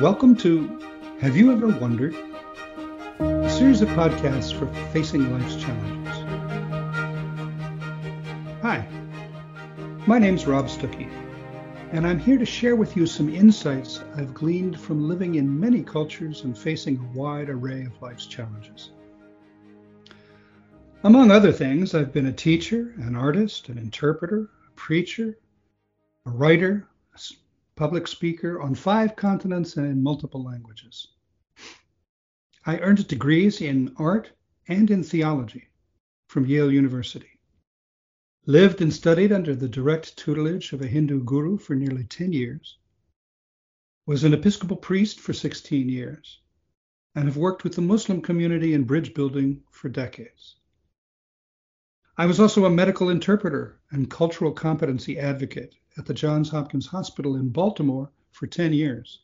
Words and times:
Welcome 0.00 0.34
to 0.38 0.80
Have 1.20 1.36
You 1.36 1.52
Ever 1.52 1.68
Wondered? 1.68 2.16
A 3.20 3.48
series 3.48 3.80
of 3.80 3.88
podcasts 3.90 4.52
for 4.52 4.66
facing 4.92 5.32
life's 5.32 5.54
challenges. 5.54 6.16
Hi, 8.60 8.84
my 10.08 10.18
name's 10.18 10.48
Rob 10.48 10.66
Stuckey, 10.66 11.08
and 11.92 12.04
I'm 12.04 12.18
here 12.18 12.38
to 12.38 12.44
share 12.44 12.74
with 12.74 12.96
you 12.96 13.06
some 13.06 13.32
insights 13.32 14.02
I've 14.16 14.34
gleaned 14.34 14.80
from 14.80 15.06
living 15.08 15.36
in 15.36 15.60
many 15.60 15.80
cultures 15.80 16.42
and 16.42 16.58
facing 16.58 16.98
a 16.98 17.16
wide 17.16 17.48
array 17.48 17.84
of 17.84 18.02
life's 18.02 18.26
challenges. 18.26 18.90
Among 21.04 21.30
other 21.30 21.52
things, 21.52 21.94
I've 21.94 22.12
been 22.12 22.26
a 22.26 22.32
teacher, 22.32 22.94
an 22.96 23.14
artist, 23.14 23.68
an 23.68 23.78
interpreter, 23.78 24.50
a 24.66 24.70
preacher, 24.74 25.38
a 26.26 26.30
writer, 26.30 26.88
public 27.76 28.06
speaker 28.06 28.60
on 28.60 28.74
five 28.74 29.16
continents 29.16 29.76
and 29.76 29.86
in 29.86 30.02
multiple 30.02 30.44
languages. 30.44 31.08
I 32.66 32.78
earned 32.78 33.06
degrees 33.08 33.60
in 33.60 33.94
art 33.96 34.30
and 34.68 34.90
in 34.90 35.02
theology 35.02 35.68
from 36.28 36.46
Yale 36.46 36.72
University. 36.72 37.40
Lived 38.46 38.80
and 38.80 38.92
studied 38.92 39.32
under 39.32 39.54
the 39.54 39.68
direct 39.68 40.16
tutelage 40.16 40.72
of 40.72 40.82
a 40.82 40.86
Hindu 40.86 41.24
guru 41.24 41.58
for 41.58 41.74
nearly 41.74 42.04
10 42.04 42.32
years. 42.32 42.78
Was 44.06 44.24
an 44.24 44.34
Episcopal 44.34 44.76
priest 44.76 45.20
for 45.20 45.32
16 45.32 45.88
years 45.88 46.40
and 47.14 47.26
have 47.26 47.36
worked 47.36 47.64
with 47.64 47.74
the 47.74 47.82
Muslim 47.82 48.20
community 48.20 48.74
in 48.74 48.84
bridge 48.84 49.14
building 49.14 49.62
for 49.70 49.88
decades. 49.88 50.56
I 52.16 52.26
was 52.26 52.38
also 52.38 52.64
a 52.64 52.70
medical 52.70 53.10
interpreter 53.10 53.80
and 53.90 54.10
cultural 54.10 54.52
competency 54.52 55.18
advocate 55.18 55.74
at 55.96 56.06
the 56.06 56.14
Johns 56.14 56.50
Hopkins 56.50 56.86
Hospital 56.86 57.36
in 57.36 57.50
Baltimore 57.50 58.10
for 58.32 58.46
10 58.46 58.72
years. 58.72 59.20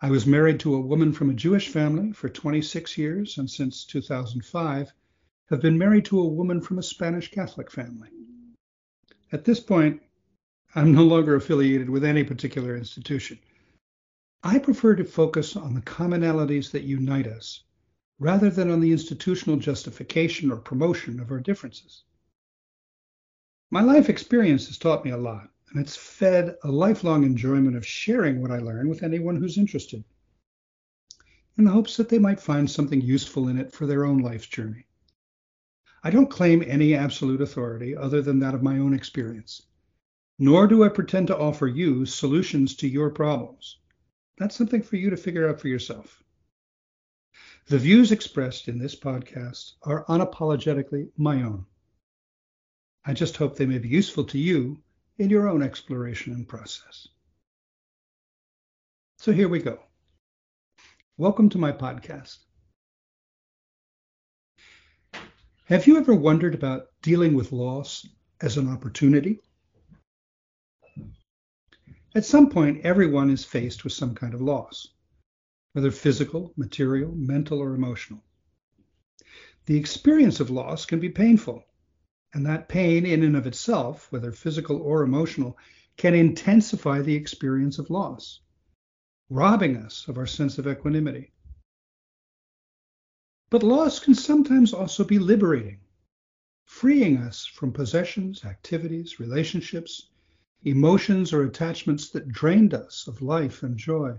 I 0.00 0.10
was 0.10 0.26
married 0.26 0.60
to 0.60 0.74
a 0.74 0.80
woman 0.80 1.12
from 1.12 1.30
a 1.30 1.34
Jewish 1.34 1.68
family 1.68 2.12
for 2.12 2.28
26 2.28 2.96
years 2.96 3.36
and 3.36 3.50
since 3.50 3.84
2005 3.84 4.92
have 5.50 5.60
been 5.60 5.76
married 5.76 6.04
to 6.06 6.20
a 6.20 6.28
woman 6.28 6.60
from 6.60 6.78
a 6.78 6.82
Spanish 6.82 7.30
Catholic 7.30 7.70
family. 7.70 8.08
At 9.32 9.44
this 9.44 9.60
point, 9.60 10.00
I'm 10.74 10.94
no 10.94 11.04
longer 11.04 11.34
affiliated 11.34 11.90
with 11.90 12.04
any 12.04 12.24
particular 12.24 12.76
institution. 12.76 13.38
I 14.42 14.58
prefer 14.58 14.94
to 14.94 15.04
focus 15.04 15.56
on 15.56 15.74
the 15.74 15.82
commonalities 15.82 16.70
that 16.70 16.84
unite 16.84 17.26
us 17.26 17.64
rather 18.20 18.48
than 18.48 18.70
on 18.70 18.80
the 18.80 18.92
institutional 18.92 19.58
justification 19.58 20.50
or 20.50 20.56
promotion 20.56 21.20
of 21.20 21.30
our 21.30 21.40
differences. 21.40 22.04
My 23.72 23.82
life 23.82 24.08
experience 24.08 24.66
has 24.66 24.78
taught 24.78 25.04
me 25.04 25.12
a 25.12 25.16
lot, 25.16 25.48
and 25.70 25.80
it's 25.80 25.94
fed 25.94 26.56
a 26.64 26.72
lifelong 26.72 27.22
enjoyment 27.22 27.76
of 27.76 27.86
sharing 27.86 28.42
what 28.42 28.50
I 28.50 28.58
learn 28.58 28.88
with 28.88 29.04
anyone 29.04 29.36
who's 29.36 29.56
interested, 29.56 30.02
in 31.56 31.62
the 31.62 31.70
hopes 31.70 31.96
that 31.96 32.08
they 32.08 32.18
might 32.18 32.40
find 32.40 32.68
something 32.68 33.00
useful 33.00 33.46
in 33.46 33.56
it 33.60 33.70
for 33.70 33.86
their 33.86 34.04
own 34.04 34.18
life's 34.18 34.48
journey. 34.48 34.86
I 36.02 36.10
don't 36.10 36.30
claim 36.30 36.64
any 36.66 36.96
absolute 36.96 37.40
authority 37.40 37.96
other 37.96 38.22
than 38.22 38.40
that 38.40 38.56
of 38.56 38.62
my 38.64 38.78
own 38.78 38.92
experience, 38.92 39.62
nor 40.36 40.66
do 40.66 40.82
I 40.82 40.88
pretend 40.88 41.28
to 41.28 41.38
offer 41.38 41.68
you 41.68 42.06
solutions 42.06 42.74
to 42.76 42.88
your 42.88 43.10
problems. 43.10 43.78
That's 44.36 44.56
something 44.56 44.82
for 44.82 44.96
you 44.96 45.10
to 45.10 45.16
figure 45.16 45.48
out 45.48 45.60
for 45.60 45.68
yourself. 45.68 46.24
The 47.66 47.78
views 47.78 48.10
expressed 48.10 48.66
in 48.66 48.80
this 48.80 48.96
podcast 48.96 49.74
are 49.84 50.04
unapologetically 50.06 51.10
my 51.16 51.42
own. 51.42 51.66
I 53.02 53.14
just 53.14 53.38
hope 53.38 53.56
they 53.56 53.64
may 53.64 53.78
be 53.78 53.88
useful 53.88 54.24
to 54.24 54.38
you 54.38 54.82
in 55.16 55.30
your 55.30 55.48
own 55.48 55.62
exploration 55.62 56.34
and 56.34 56.46
process. 56.46 57.08
So 59.16 59.32
here 59.32 59.48
we 59.48 59.60
go. 59.60 59.80
Welcome 61.16 61.48
to 61.50 61.58
my 61.58 61.72
podcast. 61.72 62.36
Have 65.64 65.86
you 65.86 65.96
ever 65.96 66.14
wondered 66.14 66.54
about 66.54 66.88
dealing 67.00 67.32
with 67.32 67.52
loss 67.52 68.06
as 68.42 68.58
an 68.58 68.68
opportunity? 68.68 69.40
At 72.14 72.26
some 72.26 72.50
point, 72.50 72.84
everyone 72.84 73.30
is 73.30 73.46
faced 73.46 73.82
with 73.82 73.94
some 73.94 74.14
kind 74.14 74.34
of 74.34 74.42
loss, 74.42 74.88
whether 75.72 75.90
physical, 75.90 76.52
material, 76.58 77.12
mental, 77.14 77.60
or 77.60 77.74
emotional. 77.74 78.22
The 79.64 79.78
experience 79.78 80.40
of 80.40 80.50
loss 80.50 80.84
can 80.84 81.00
be 81.00 81.08
painful 81.08 81.64
and 82.32 82.46
that 82.46 82.68
pain, 82.68 83.04
in 83.04 83.22
and 83.22 83.36
of 83.36 83.46
itself, 83.46 84.10
whether 84.10 84.32
physical 84.32 84.80
or 84.82 85.02
emotional, 85.02 85.58
can 85.96 86.14
intensify 86.14 87.00
the 87.00 87.14
experience 87.14 87.78
of 87.78 87.90
loss, 87.90 88.40
robbing 89.28 89.76
us 89.76 90.06
of 90.08 90.16
our 90.16 90.26
sense 90.26 90.58
of 90.58 90.66
equanimity. 90.66 91.32
But 93.50 93.64
loss 93.64 93.98
can 93.98 94.14
sometimes 94.14 94.72
also 94.72 95.02
be 95.02 95.18
liberating, 95.18 95.80
freeing 96.66 97.16
us 97.16 97.44
from 97.44 97.72
possessions, 97.72 98.44
activities, 98.44 99.18
relationships, 99.18 100.08
emotions, 100.62 101.32
or 101.32 101.42
attachments 101.42 102.10
that 102.10 102.28
drained 102.28 102.74
us 102.74 103.08
of 103.08 103.22
life 103.22 103.64
and 103.64 103.76
joy 103.76 104.14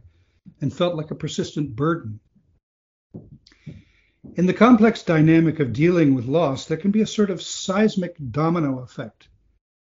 and 0.60 0.74
felt 0.74 0.96
like 0.96 1.12
a 1.12 1.16
persistent 1.16 1.76
burden. 1.76 2.20
In 4.36 4.46
the 4.46 4.54
complex 4.54 5.02
dynamic 5.04 5.60
of 5.60 5.74
dealing 5.74 6.14
with 6.14 6.26
loss, 6.26 6.66
there 6.66 6.78
can 6.78 6.92
be 6.92 7.02
a 7.02 7.08
sort 7.08 7.32
of 7.32 7.42
seismic 7.42 8.16
domino 8.32 8.80
effect 8.80 9.30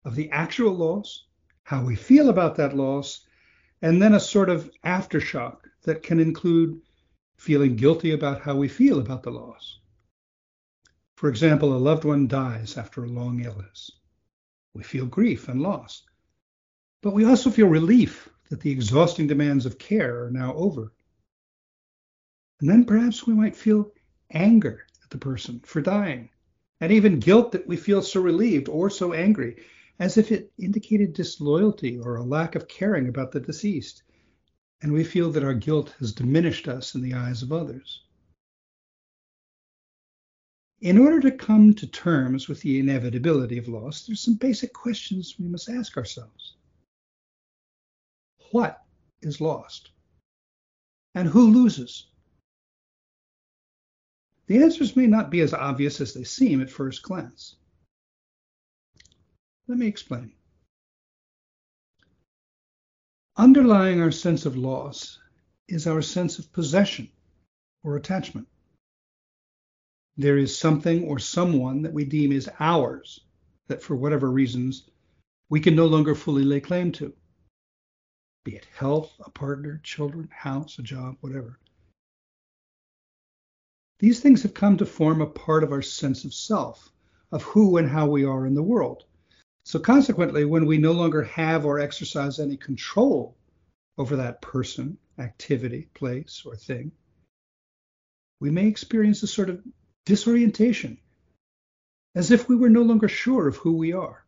of 0.04 0.14
the 0.14 0.30
actual 0.30 0.74
loss, 0.74 1.24
how 1.64 1.82
we 1.82 1.96
feel 1.96 2.28
about 2.28 2.56
that 2.56 2.76
loss, 2.76 3.26
and 3.80 4.00
then 4.00 4.14
a 4.14 4.20
sort 4.20 4.50
of 4.50 4.70
aftershock 4.84 5.60
that 5.82 6.02
can 6.02 6.20
include 6.20 6.82
feeling 7.38 7.76
guilty 7.76 8.12
about 8.12 8.42
how 8.42 8.54
we 8.54 8.68
feel 8.68 9.00
about 9.00 9.22
the 9.22 9.30
loss. 9.30 9.80
For 11.16 11.30
example, 11.30 11.74
a 11.74 11.78
loved 11.78 12.04
one 12.04 12.28
dies 12.28 12.76
after 12.76 13.04
a 13.04 13.08
long 13.08 13.42
illness. 13.42 13.90
We 14.74 14.82
feel 14.82 15.06
grief 15.06 15.48
and 15.48 15.62
loss, 15.62 16.02
but 17.02 17.14
we 17.14 17.24
also 17.24 17.50
feel 17.50 17.68
relief 17.68 18.28
that 18.50 18.60
the 18.60 18.70
exhausting 18.70 19.26
demands 19.26 19.64
of 19.64 19.78
care 19.78 20.24
are 20.24 20.30
now 20.30 20.52
over. 20.54 20.92
And 22.60 22.68
then 22.68 22.84
perhaps 22.84 23.26
we 23.26 23.34
might 23.34 23.56
feel 23.56 23.92
anger 24.30 24.86
at 25.02 25.10
the 25.10 25.18
person 25.18 25.60
for 25.60 25.80
dying, 25.80 26.30
and 26.80 26.92
even 26.92 27.20
guilt 27.20 27.52
that 27.52 27.66
we 27.66 27.76
feel 27.76 28.02
so 28.02 28.20
relieved 28.20 28.68
or 28.68 28.90
so 28.90 29.12
angry, 29.12 29.56
as 29.98 30.18
if 30.18 30.30
it 30.30 30.52
indicated 30.58 31.12
disloyalty 31.12 31.98
or 31.98 32.16
a 32.16 32.24
lack 32.24 32.54
of 32.54 32.68
caring 32.68 33.08
about 33.08 33.32
the 33.32 33.40
deceased, 33.40 34.02
and 34.82 34.92
we 34.92 35.04
feel 35.04 35.30
that 35.32 35.44
our 35.44 35.54
guilt 35.54 35.94
has 35.98 36.12
diminished 36.12 36.68
us 36.68 36.94
in 36.94 37.00
the 37.00 37.14
eyes 37.14 37.42
of 37.42 37.52
others. 37.52 38.02
In 40.82 40.98
order 40.98 41.20
to 41.20 41.30
come 41.30 41.72
to 41.74 41.86
terms 41.86 42.48
with 42.48 42.60
the 42.60 42.78
inevitability 42.78 43.56
of 43.56 43.68
loss, 43.68 44.04
there's 44.04 44.20
some 44.20 44.34
basic 44.34 44.74
questions 44.74 45.36
we 45.38 45.48
must 45.48 45.70
ask 45.70 45.96
ourselves. 45.96 46.56
What 48.50 48.82
is 49.22 49.40
lost? 49.40 49.90
And 51.14 51.26
who 51.26 51.50
loses? 51.50 52.08
The 54.46 54.62
answers 54.62 54.94
may 54.94 55.06
not 55.06 55.30
be 55.30 55.40
as 55.40 55.52
obvious 55.52 56.00
as 56.00 56.14
they 56.14 56.24
seem 56.24 56.60
at 56.60 56.70
first 56.70 57.02
glance. 57.02 57.56
Let 59.66 59.78
me 59.78 59.86
explain. 59.86 60.32
Underlying 63.36 64.00
our 64.00 64.12
sense 64.12 64.46
of 64.46 64.56
loss 64.56 65.18
is 65.68 65.86
our 65.86 66.00
sense 66.00 66.38
of 66.38 66.52
possession 66.52 67.10
or 67.82 67.96
attachment. 67.96 68.46
There 70.16 70.38
is 70.38 70.56
something 70.56 71.04
or 71.04 71.18
someone 71.18 71.82
that 71.82 71.92
we 71.92 72.04
deem 72.04 72.32
is 72.32 72.48
ours 72.60 73.20
that, 73.66 73.82
for 73.82 73.96
whatever 73.96 74.30
reasons, 74.30 74.88
we 75.50 75.60
can 75.60 75.76
no 75.76 75.86
longer 75.86 76.14
fully 76.14 76.44
lay 76.44 76.60
claim 76.60 76.92
to, 76.92 77.12
be 78.44 78.56
it 78.56 78.64
health, 78.66 79.12
a 79.20 79.30
partner, 79.30 79.80
children, 79.82 80.28
house, 80.32 80.78
a 80.78 80.82
job, 80.82 81.16
whatever. 81.20 81.58
These 83.98 84.20
things 84.20 84.42
have 84.42 84.52
come 84.52 84.76
to 84.76 84.84
form 84.84 85.22
a 85.22 85.26
part 85.26 85.64
of 85.64 85.72
our 85.72 85.80
sense 85.80 86.24
of 86.24 86.34
self, 86.34 86.92
of 87.32 87.42
who 87.42 87.78
and 87.78 87.88
how 87.88 88.06
we 88.08 88.24
are 88.24 88.46
in 88.46 88.54
the 88.54 88.62
world. 88.62 89.04
So, 89.64 89.78
consequently, 89.78 90.44
when 90.44 90.66
we 90.66 90.76
no 90.76 90.92
longer 90.92 91.22
have 91.22 91.64
or 91.64 91.78
exercise 91.78 92.38
any 92.38 92.58
control 92.58 93.36
over 93.96 94.16
that 94.16 94.42
person, 94.42 94.98
activity, 95.18 95.88
place, 95.94 96.42
or 96.44 96.56
thing, 96.56 96.92
we 98.38 98.50
may 98.50 98.66
experience 98.66 99.22
a 99.22 99.26
sort 99.26 99.48
of 99.48 99.64
disorientation, 100.04 100.98
as 102.14 102.30
if 102.30 102.50
we 102.50 102.56
were 102.56 102.68
no 102.68 102.82
longer 102.82 103.08
sure 103.08 103.48
of 103.48 103.56
who 103.56 103.72
we 103.72 103.94
are. 103.94 104.26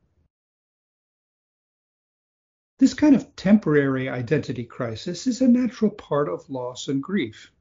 This 2.78 2.94
kind 2.94 3.14
of 3.14 3.36
temporary 3.36 4.08
identity 4.08 4.64
crisis 4.64 5.26
is 5.26 5.42
a 5.42 5.48
natural 5.48 5.90
part 5.90 6.28
of 6.28 6.48
loss 6.48 6.88
and 6.88 7.02
grief 7.02 7.52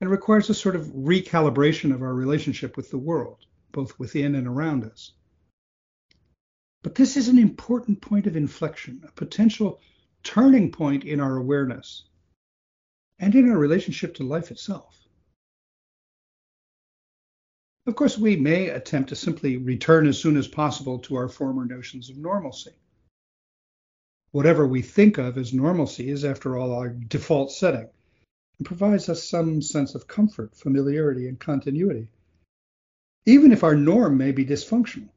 and 0.00 0.10
requires 0.10 0.48
a 0.48 0.54
sort 0.54 0.76
of 0.76 0.86
recalibration 0.86 1.92
of 1.92 2.02
our 2.02 2.14
relationship 2.14 2.76
with 2.76 2.90
the 2.90 2.98
world, 2.98 3.46
both 3.72 3.98
within 3.98 4.34
and 4.34 4.46
around 4.46 4.84
us. 4.84 5.12
But 6.82 6.94
this 6.94 7.16
is 7.16 7.28
an 7.28 7.38
important 7.38 8.00
point 8.00 8.26
of 8.26 8.36
inflection, 8.36 9.02
a 9.06 9.12
potential 9.12 9.80
turning 10.22 10.70
point 10.70 11.04
in 11.04 11.20
our 11.20 11.36
awareness 11.36 12.04
and 13.18 13.34
in 13.34 13.50
our 13.50 13.58
relationship 13.58 14.14
to 14.14 14.22
life 14.22 14.50
itself. 14.50 14.94
Of 17.86 17.96
course, 17.96 18.18
we 18.18 18.36
may 18.36 18.68
attempt 18.68 19.08
to 19.08 19.16
simply 19.16 19.56
return 19.56 20.06
as 20.06 20.20
soon 20.20 20.36
as 20.36 20.46
possible 20.46 20.98
to 21.00 21.16
our 21.16 21.28
former 21.28 21.64
notions 21.64 22.10
of 22.10 22.18
normalcy. 22.18 22.74
Whatever 24.30 24.66
we 24.66 24.82
think 24.82 25.18
of 25.18 25.38
as 25.38 25.54
normalcy 25.54 26.10
is, 26.10 26.24
after 26.24 26.56
all, 26.56 26.72
our 26.72 26.90
default 26.90 27.50
setting 27.50 27.88
and 28.58 28.66
provides 28.66 29.08
us 29.08 29.22
some 29.22 29.62
sense 29.62 29.94
of 29.94 30.08
comfort, 30.08 30.54
familiarity, 30.54 31.28
and 31.28 31.38
continuity, 31.38 32.08
even 33.26 33.52
if 33.52 33.64
our 33.64 33.76
norm 33.76 34.16
may 34.16 34.32
be 34.32 34.44
dysfunctional. 34.44 35.10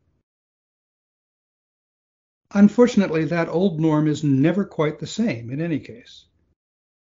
Unfortunately, 2.53 3.25
that 3.25 3.49
old 3.49 3.79
norm 3.79 4.07
is 4.07 4.23
never 4.23 4.65
quite 4.65 4.99
the 4.99 5.07
same 5.07 5.49
in 5.49 5.61
any 5.61 5.79
case, 5.79 6.25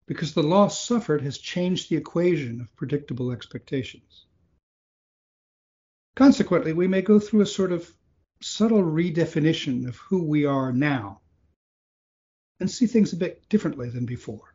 because 0.07 0.33
the 0.35 0.43
loss 0.43 0.87
suffered 0.87 1.21
has 1.23 1.39
changed 1.39 1.91
the 1.91 1.97
equation 1.97 2.61
of 2.61 2.77
predictable 2.77 3.33
expectations. 3.33 4.27
Consequently, 6.15 6.73
we 6.73 6.87
may 6.87 7.03
go 7.03 7.19
through 7.19 7.41
a 7.41 7.47
sort 7.47 7.73
of 7.73 7.91
subtle 8.41 8.83
redefinition 8.83 9.89
of 9.89 9.97
who 9.97 10.23
we 10.25 10.45
are 10.45 10.73
now 10.73 11.21
and 12.61 12.71
see 12.71 12.87
things 12.87 13.13
a 13.13 13.17
bit 13.17 13.49
differently 13.49 13.89
than 13.89 14.05
before. 14.05 14.52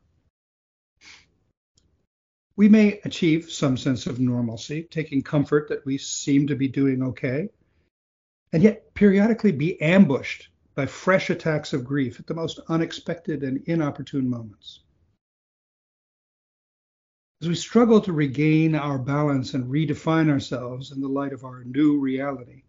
We 2.57 2.67
may 2.67 2.99
achieve 3.05 3.51
some 3.51 3.77
sense 3.77 4.07
of 4.07 4.19
normalcy, 4.19 4.83
taking 4.89 5.21
comfort 5.21 5.69
that 5.69 5.85
we 5.85 5.99
seem 5.99 6.47
to 6.47 6.55
be 6.55 6.67
doing 6.67 7.03
okay, 7.03 7.49
and 8.51 8.63
yet 8.63 8.95
periodically 8.95 9.51
be 9.51 9.79
ambushed 9.79 10.49
by 10.73 10.87
fresh 10.87 11.29
attacks 11.29 11.71
of 11.73 11.85
grief 11.85 12.19
at 12.19 12.25
the 12.25 12.33
most 12.33 12.59
unexpected 12.67 13.43
and 13.43 13.63
inopportune 13.67 14.27
moments. 14.27 14.79
As 17.43 17.47
we 17.47 17.53
struggle 17.53 18.01
to 18.01 18.11
regain 18.11 18.73
our 18.73 18.97
balance 18.97 19.53
and 19.53 19.71
redefine 19.71 20.27
ourselves 20.27 20.91
in 20.91 20.99
the 20.99 21.07
light 21.07 21.33
of 21.33 21.43
our 21.43 21.63
new 21.63 21.99
reality, 21.99 22.63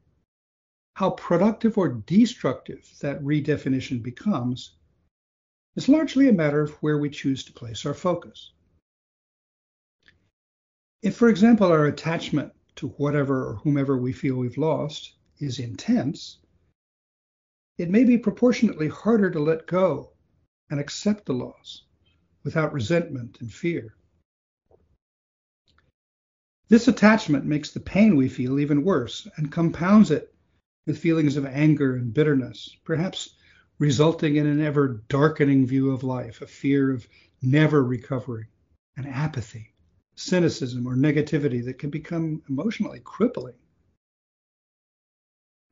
how 0.96 1.12
productive 1.12 1.78
or 1.78 1.88
destructive 1.88 2.86
that 3.00 3.22
redefinition 3.22 4.02
becomes 4.02 4.76
is 5.76 5.88
largely 5.88 6.28
a 6.28 6.32
matter 6.32 6.60
of 6.60 6.72
where 6.82 6.98
we 6.98 7.08
choose 7.08 7.42
to 7.44 7.52
place 7.54 7.86
our 7.86 7.94
focus. 7.94 8.52
If, 11.00 11.16
for 11.16 11.28
example, 11.28 11.68
our 11.68 11.86
attachment 11.86 12.52
to 12.76 12.88
whatever 12.88 13.46
or 13.46 13.54
whomever 13.56 13.96
we 13.96 14.12
feel 14.12 14.36
we've 14.36 14.58
lost 14.58 15.14
is 15.38 15.60
intense, 15.60 16.38
it 17.76 17.88
may 17.88 18.04
be 18.04 18.18
proportionately 18.18 18.88
harder 18.88 19.30
to 19.30 19.38
let 19.38 19.68
go 19.68 20.12
and 20.70 20.80
accept 20.80 21.26
the 21.26 21.34
loss 21.34 21.84
without 22.42 22.72
resentment 22.72 23.40
and 23.40 23.52
fear. 23.52 23.94
This 26.68 26.88
attachment 26.88 27.46
makes 27.46 27.70
the 27.70 27.80
pain 27.80 28.16
we 28.16 28.28
feel 28.28 28.58
even 28.58 28.84
worse 28.84 29.28
and 29.36 29.52
compounds 29.52 30.10
it 30.10 30.34
with 30.86 30.98
feelings 30.98 31.36
of 31.36 31.46
anger 31.46 31.94
and 31.94 32.12
bitterness, 32.12 32.76
perhaps 32.84 33.36
resulting 33.78 34.36
in 34.36 34.46
an 34.46 34.60
ever 34.60 35.02
darkening 35.08 35.66
view 35.66 35.92
of 35.92 36.02
life, 36.02 36.42
a 36.42 36.46
fear 36.46 36.90
of 36.90 37.08
never 37.40 37.84
recovering, 37.84 38.48
an 38.96 39.06
apathy, 39.06 39.72
cynicism, 40.18 40.86
or 40.86 40.96
negativity 40.96 41.64
that 41.64 41.78
can 41.78 41.90
become 41.90 42.42
emotionally 42.48 43.00
crippling. 43.04 43.54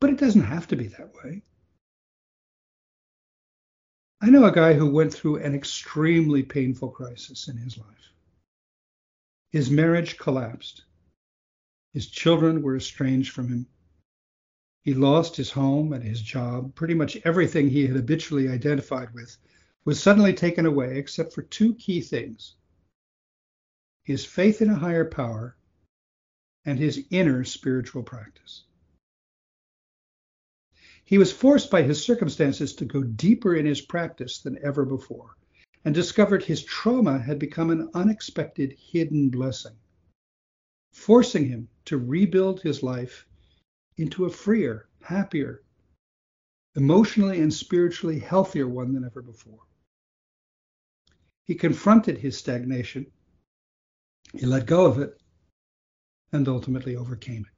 But 0.00 0.10
it 0.10 0.18
doesn't 0.18 0.42
have 0.42 0.68
to 0.68 0.76
be 0.76 0.88
that 0.88 1.12
way. 1.14 1.42
I 4.20 4.30
know 4.30 4.44
a 4.44 4.52
guy 4.52 4.74
who 4.74 4.90
went 4.90 5.12
through 5.12 5.36
an 5.36 5.54
extremely 5.54 6.42
painful 6.42 6.90
crisis 6.90 7.48
in 7.48 7.56
his 7.56 7.76
life. 7.76 8.12
His 9.50 9.70
marriage 9.70 10.16
collapsed. 10.16 10.84
His 11.92 12.06
children 12.06 12.62
were 12.62 12.76
estranged 12.76 13.32
from 13.32 13.48
him. 13.48 13.66
He 14.82 14.94
lost 14.94 15.36
his 15.36 15.50
home 15.50 15.92
and 15.92 16.04
his 16.04 16.22
job. 16.22 16.74
Pretty 16.74 16.94
much 16.94 17.18
everything 17.24 17.68
he 17.68 17.86
had 17.86 17.96
habitually 17.96 18.48
identified 18.48 19.12
with 19.12 19.36
was 19.84 20.00
suddenly 20.00 20.32
taken 20.32 20.66
away, 20.66 20.98
except 20.98 21.32
for 21.32 21.42
two 21.42 21.74
key 21.74 22.00
things 22.00 22.54
his 24.06 24.24
faith 24.24 24.62
in 24.62 24.70
a 24.70 24.74
higher 24.74 25.04
power 25.04 25.56
and 26.64 26.78
his 26.78 27.04
inner 27.10 27.44
spiritual 27.44 28.02
practice. 28.02 28.62
He 31.04 31.18
was 31.18 31.32
forced 31.32 31.70
by 31.70 31.82
his 31.82 32.02
circumstances 32.02 32.72
to 32.76 32.84
go 32.84 33.02
deeper 33.02 33.56
in 33.56 33.66
his 33.66 33.80
practice 33.80 34.38
than 34.38 34.58
ever 34.62 34.84
before 34.84 35.36
and 35.84 35.94
discovered 35.94 36.44
his 36.44 36.64
trauma 36.64 37.18
had 37.18 37.38
become 37.40 37.70
an 37.70 37.90
unexpected 37.94 38.72
hidden 38.78 39.28
blessing 39.28 39.76
forcing 40.92 41.46
him 41.46 41.68
to 41.84 41.98
rebuild 41.98 42.62
his 42.62 42.82
life 42.82 43.26
into 43.98 44.24
a 44.24 44.30
freer, 44.30 44.88
happier, 45.02 45.62
emotionally 46.74 47.40
and 47.40 47.52
spiritually 47.52 48.18
healthier 48.18 48.68
one 48.68 48.94
than 48.94 49.04
ever 49.04 49.20
before. 49.20 49.60
He 51.44 51.54
confronted 51.54 52.18
his 52.18 52.36
stagnation, 52.36 53.12
he 54.38 54.46
let 54.46 54.66
go 54.66 54.86
of 54.86 54.98
it, 54.98 55.18
and 56.32 56.48
ultimately 56.48 56.96
overcame 56.96 57.42
it. 57.42 57.56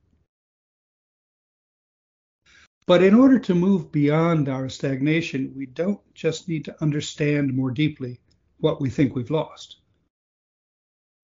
But 2.86 3.02
in 3.02 3.14
order 3.14 3.38
to 3.40 3.54
move 3.54 3.92
beyond 3.92 4.48
our 4.48 4.69
stagnation, 4.69 5.52
we 5.54 5.66
don't 5.66 6.00
just 6.14 6.48
need 6.48 6.64
to 6.64 6.82
understand 6.82 7.54
more 7.54 7.70
deeply 7.70 8.20
what 8.60 8.80
we 8.80 8.88
think 8.88 9.14
we've 9.14 9.30
lost, 9.30 9.76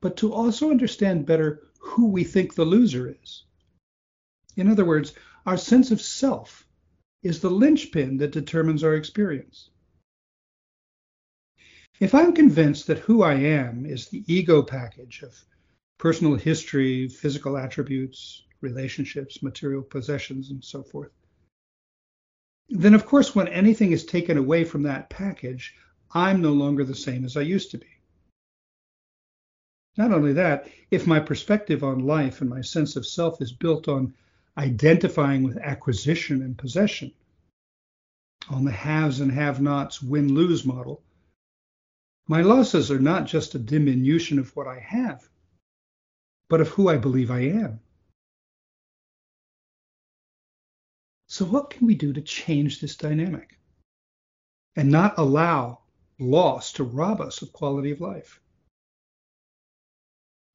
but 0.02 0.16
to 0.18 0.32
also 0.32 0.70
understand 0.70 1.24
better 1.24 1.62
who 1.80 2.08
we 2.08 2.24
think 2.24 2.54
the 2.54 2.64
loser 2.64 3.16
is. 3.22 3.44
In 4.56 4.68
other 4.68 4.84
words, 4.84 5.14
our 5.46 5.56
sense 5.56 5.90
of 5.90 6.00
self 6.00 6.66
is 7.22 7.40
the 7.40 7.50
linchpin 7.50 8.18
that 8.18 8.32
determines 8.32 8.84
our 8.84 8.94
experience. 8.94 9.70
If 12.00 12.12
I'm 12.12 12.34
convinced 12.34 12.88
that 12.88 12.98
who 12.98 13.22
I 13.22 13.34
am 13.34 13.86
is 13.86 14.08
the 14.08 14.24
ego 14.26 14.62
package 14.62 15.22
of 15.22 15.44
personal 15.96 16.34
history, 16.34 17.08
physical 17.08 17.56
attributes, 17.56 18.42
relationships, 18.60 19.44
material 19.44 19.82
possessions, 19.82 20.50
and 20.50 20.64
so 20.64 20.82
forth, 20.82 21.12
then 22.68 22.94
of 22.94 23.06
course, 23.06 23.34
when 23.34 23.46
anything 23.46 23.92
is 23.92 24.04
taken 24.04 24.36
away 24.36 24.64
from 24.64 24.82
that 24.82 25.08
package, 25.08 25.76
I'm 26.10 26.42
no 26.42 26.52
longer 26.52 26.82
the 26.82 26.96
same 26.96 27.24
as 27.24 27.36
I 27.36 27.42
used 27.42 27.70
to 27.70 27.78
be. 27.78 27.86
Not 29.96 30.10
only 30.10 30.32
that, 30.32 30.68
if 30.90 31.06
my 31.06 31.20
perspective 31.20 31.84
on 31.84 32.00
life 32.00 32.40
and 32.40 32.50
my 32.50 32.62
sense 32.62 32.96
of 32.96 33.06
self 33.06 33.40
is 33.40 33.52
built 33.52 33.86
on 33.86 34.14
identifying 34.58 35.44
with 35.44 35.58
acquisition 35.58 36.42
and 36.42 36.58
possession, 36.58 37.12
on 38.48 38.64
the 38.64 38.72
haves 38.72 39.20
and 39.20 39.30
have 39.30 39.60
nots 39.60 40.02
win 40.02 40.34
lose 40.34 40.64
model, 40.64 41.04
my 42.26 42.40
losses 42.40 42.90
are 42.90 43.00
not 43.00 43.26
just 43.26 43.54
a 43.54 43.58
diminution 43.58 44.38
of 44.38 44.54
what 44.56 44.66
I 44.66 44.78
have, 44.78 45.28
but 46.48 46.60
of 46.60 46.68
who 46.68 46.88
I 46.88 46.96
believe 46.96 47.30
I 47.30 47.40
am. 47.40 47.80
So, 51.26 51.44
what 51.44 51.70
can 51.70 51.86
we 51.86 51.94
do 51.94 52.12
to 52.12 52.20
change 52.20 52.80
this 52.80 52.96
dynamic 52.96 53.58
and 54.76 54.90
not 54.90 55.18
allow 55.18 55.80
loss 56.18 56.72
to 56.74 56.84
rob 56.84 57.20
us 57.20 57.42
of 57.42 57.52
quality 57.52 57.90
of 57.90 58.00
life? 58.00 58.40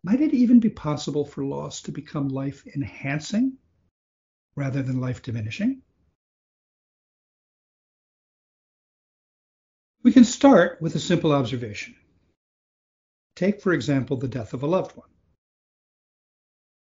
Might 0.03 0.21
it 0.21 0.33
even 0.33 0.59
be 0.59 0.69
possible 0.69 1.25
for 1.25 1.43
loss 1.43 1.81
to 1.81 1.91
become 1.91 2.29
life 2.29 2.65
enhancing 2.67 3.57
rather 4.55 4.81
than 4.81 5.01
life 5.01 5.21
diminishing? 5.21 5.81
Start 10.39 10.81
with 10.81 10.95
a 10.95 10.99
simple 10.99 11.33
observation. 11.33 11.93
Take, 13.35 13.59
for 13.61 13.73
example, 13.73 14.15
the 14.15 14.29
death 14.29 14.53
of 14.53 14.63
a 14.63 14.67
loved 14.67 14.95
one. 14.95 15.09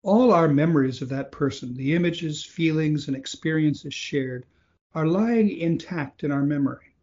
All 0.02 0.34
our 0.34 0.48
memories 0.48 1.04
of 1.04 1.10
that 1.10 1.32
person, 1.32 1.76
the 1.76 1.94
images, 1.94 2.44
feelings, 2.44 3.08
and 3.08 3.16
experiences 3.16 3.94
shared, 3.94 4.48
are 4.96 5.06
lying 5.06 5.56
intact 5.56 6.24
in 6.24 6.32
our 6.32 6.42
memory 6.42 6.96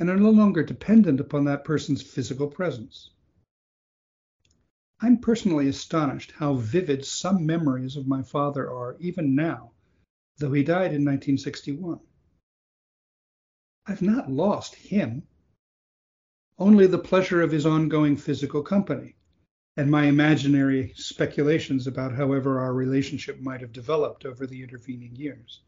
and 0.00 0.10
are 0.10 0.16
no 0.16 0.30
longer 0.30 0.64
dependent 0.64 1.20
upon 1.20 1.44
that 1.44 1.62
person's 1.62 2.02
physical 2.02 2.48
presence. 2.48 3.10
I'm 5.00 5.16
personally 5.16 5.68
astonished 5.68 6.32
how 6.32 6.54
vivid 6.54 7.04
some 7.04 7.46
memories 7.46 7.94
of 7.94 8.08
my 8.08 8.24
father 8.24 8.68
are, 8.68 8.96
even 8.98 9.36
now, 9.36 9.70
though 10.38 10.50
he 10.50 10.64
died 10.64 10.92
in 10.92 11.04
1961. 11.04 12.00
I've 13.86 14.02
not 14.02 14.28
lost 14.28 14.74
him, 14.74 15.22
only 16.58 16.86
the 16.86 16.98
pleasure 16.98 17.42
of 17.42 17.52
his 17.52 17.66
ongoing 17.66 18.16
physical 18.16 18.62
company 18.62 19.14
and 19.76 19.90
my 19.90 20.04
imaginary 20.06 20.92
speculations 20.96 21.86
about 21.86 22.14
however 22.14 22.60
our 22.60 22.72
relationship 22.72 23.38
might 23.40 23.60
have 23.60 23.72
developed 23.72 24.24
over 24.24 24.46
the 24.46 24.62
intervening 24.62 25.14
years. 25.14 25.60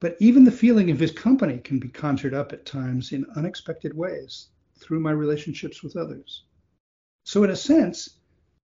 But 0.00 0.16
even 0.20 0.44
the 0.44 0.52
feeling 0.52 0.90
of 0.90 1.00
his 1.00 1.10
company 1.10 1.58
can 1.58 1.78
be 1.80 1.88
conjured 1.88 2.32
up 2.32 2.52
at 2.52 2.64
times 2.64 3.12
in 3.12 3.26
unexpected 3.34 3.92
ways 3.92 4.48
through 4.78 5.00
my 5.00 5.10
relationships 5.10 5.82
with 5.82 5.96
others. 5.96 6.44
So, 7.24 7.42
in 7.44 7.50
a 7.50 7.56
sense, 7.56 8.18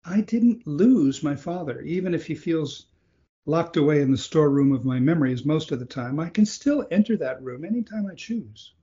I 0.05 0.22
didn't 0.22 0.67
lose 0.67 1.24
my 1.24 1.36
father, 1.36 1.81
even 1.81 2.13
if 2.13 2.27
he 2.27 2.36
feels 2.36 2.88
locked 3.45 3.77
away 3.77 4.01
in 4.01 4.12
the 4.12 4.17
storeroom 4.17 4.74
of 4.74 4.86
my 4.86 5.00
memories 5.00 5.45
most 5.45 5.72
of 5.72 5.79
the 5.79 5.86
time. 5.86 6.19
I 6.19 6.29
can 6.29 6.45
still 6.45 6.86
enter 6.91 7.17
that 7.17 7.41
room 7.41 7.63
anytime 7.63 8.05
I 8.05 8.15
choose. 8.15 8.74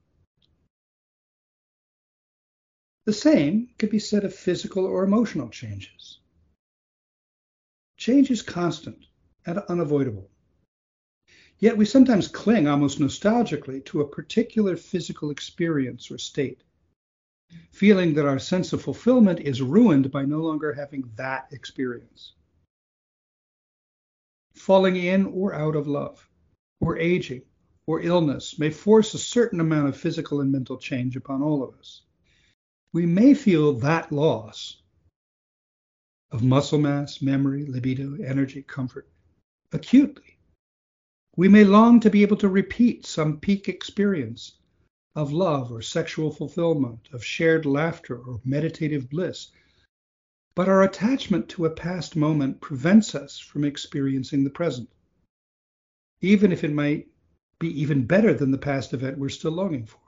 The 3.05 3.13
same 3.13 3.69
could 3.79 3.89
be 3.89 3.99
said 3.99 4.23
of 4.25 4.35
physical 4.35 4.85
or 4.85 5.03
emotional 5.03 5.49
changes. 5.49 6.19
Change 7.97 8.29
is 8.29 8.41
constant 8.41 9.05
and 9.45 9.57
unavoidable. 9.57 10.29
Yet 11.57 11.77
we 11.77 11.85
sometimes 11.85 12.27
cling 12.27 12.67
almost 12.67 12.99
nostalgically 12.99 13.85
to 13.85 14.01
a 14.01 14.07
particular 14.07 14.75
physical 14.75 15.31
experience 15.31 16.09
or 16.11 16.17
state, 16.17 16.63
feeling 17.71 18.15
that 18.15 18.25
our 18.25 18.39
sense 18.39 18.73
of 18.73 18.81
fulfillment 18.81 19.39
is 19.39 19.61
ruined 19.61 20.11
by 20.11 20.25
no 20.25 20.39
longer 20.39 20.73
having 20.73 21.11
that 21.15 21.47
experience. 21.51 22.33
Falling 24.53 24.95
in 24.95 25.25
or 25.25 25.53
out 25.53 25.75
of 25.75 25.87
love, 25.87 26.27
or 26.79 26.97
aging, 26.97 27.43
or 27.87 28.01
illness 28.01 28.57
may 28.59 28.69
force 28.69 29.13
a 29.13 29.19
certain 29.19 29.59
amount 29.59 29.89
of 29.89 29.97
physical 29.97 30.41
and 30.41 30.51
mental 30.51 30.77
change 30.77 31.15
upon 31.15 31.41
all 31.41 31.63
of 31.63 31.75
us. 31.79 32.01
We 32.93 33.05
may 33.05 33.33
feel 33.33 33.73
that 33.79 34.11
loss 34.11 34.81
of 36.31 36.43
muscle 36.43 36.79
mass, 36.79 37.21
memory, 37.21 37.65
libido, 37.65 38.15
energy, 38.15 38.61
comfort 38.63 39.07
acutely 39.71 40.37
we 41.37 41.47
may 41.47 41.63
long 41.63 42.01
to 42.01 42.09
be 42.09 42.23
able 42.23 42.35
to 42.37 42.49
repeat 42.49 43.05
some 43.05 43.39
peak 43.39 43.69
experience 43.69 44.57
of 45.15 45.31
love 45.31 45.71
or 45.71 45.81
sexual 45.81 46.29
fulfillment, 46.29 47.07
of 47.13 47.23
shared 47.23 47.65
laughter 47.65 48.17
or 48.17 48.41
meditative 48.43 49.09
bliss. 49.09 49.49
But 50.55 50.67
our 50.67 50.83
attachment 50.83 51.47
to 51.49 51.65
a 51.65 51.69
past 51.69 52.17
moment 52.17 52.59
prevents 52.59 53.15
us 53.15 53.39
from 53.39 53.63
experiencing 53.63 54.43
the 54.43 54.49
present, 54.49 54.89
even 56.19 56.51
if 56.51 56.65
it 56.65 56.73
might 56.73 57.07
be 57.59 57.69
even 57.81 58.05
better 58.05 58.33
than 58.33 58.51
the 58.51 58.57
past 58.57 58.93
event 58.93 59.17
we're 59.17 59.29
still 59.29 59.51
longing 59.53 59.85
for. 59.85 60.00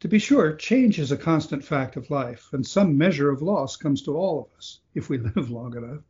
To 0.00 0.08
be 0.08 0.18
sure, 0.18 0.56
change 0.56 0.98
is 0.98 1.12
a 1.12 1.16
constant 1.16 1.62
fact 1.62 1.96
of 1.96 2.10
life, 2.10 2.48
and 2.52 2.66
some 2.66 2.96
measure 2.96 3.30
of 3.30 3.42
loss 3.42 3.76
comes 3.76 4.00
to 4.02 4.16
all 4.16 4.40
of 4.40 4.56
us 4.56 4.80
if 4.94 5.10
we 5.10 5.18
live 5.36 5.50
long 5.50 5.76
enough. 5.76 6.02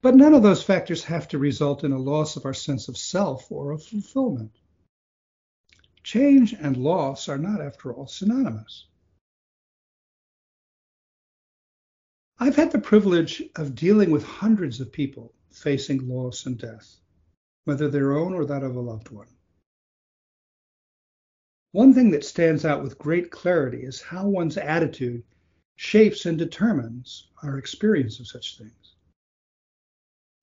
But 0.00 0.14
none 0.14 0.32
of 0.32 0.44
those 0.44 0.62
factors 0.62 1.04
have 1.04 1.26
to 1.28 1.38
result 1.38 1.82
in 1.82 1.90
a 1.90 1.98
loss 1.98 2.36
of 2.36 2.44
our 2.46 2.54
sense 2.54 2.86
of 2.86 2.96
self 2.96 3.50
or 3.50 3.72
of 3.72 3.82
fulfillment. 3.82 4.52
Change 6.04 6.52
and 6.52 6.76
loss 6.76 7.28
are 7.28 7.36
not, 7.36 7.60
after 7.60 7.92
all, 7.92 8.06
synonymous. 8.06 8.86
I've 12.38 12.56
had 12.56 12.70
the 12.70 12.78
privilege 12.78 13.42
of 13.56 13.74
dealing 13.74 14.10
with 14.10 14.24
hundreds 14.24 14.80
of 14.80 14.92
people 14.92 15.34
facing 15.50 16.08
loss 16.08 16.46
and 16.46 16.56
death, 16.56 17.00
whether 17.64 17.88
their 17.88 18.16
own 18.16 18.32
or 18.32 18.46
that 18.46 18.62
of 18.62 18.76
a 18.76 18.80
loved 18.80 19.10
one. 19.10 19.28
One 21.72 21.94
thing 21.94 22.10
that 22.10 22.24
stands 22.24 22.64
out 22.64 22.82
with 22.82 22.98
great 22.98 23.30
clarity 23.30 23.84
is 23.84 24.02
how 24.02 24.28
one's 24.28 24.56
attitude 24.56 25.22
shapes 25.76 26.26
and 26.26 26.36
determines 26.36 27.28
our 27.42 27.58
experience 27.58 28.18
of 28.18 28.26
such 28.26 28.58
things. 28.58 28.94